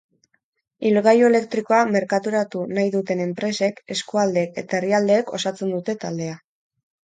Ibilgailu 0.87 1.27
elektrikoa 1.29 1.81
merkaturatu 1.97 2.65
nahi 2.79 2.93
duten 2.97 3.23
enpresek, 3.27 3.79
eskualdeek 3.99 4.61
eta 4.65 4.81
herrialdeek 4.83 5.33
osatzen 5.41 5.79
dute 5.79 6.01
taldea. 6.07 6.45